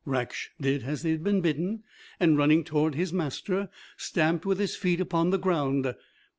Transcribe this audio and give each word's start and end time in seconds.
Raksh 0.07 0.49
did 0.59 0.81
as 0.81 1.03
he 1.03 1.11
had 1.11 1.23
been 1.23 1.41
bidden, 1.41 1.83
and 2.19 2.35
running 2.35 2.63
towards 2.63 2.95
his 2.97 3.13
master, 3.13 3.69
stamped 3.97 4.47
with 4.47 4.57
his 4.57 4.75
feet 4.75 4.99
upon 4.99 5.29
the 5.29 5.37
ground. 5.37 5.93